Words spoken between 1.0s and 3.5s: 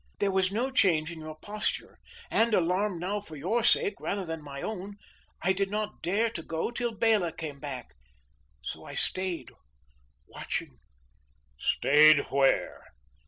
in your posture; and, alarmed now for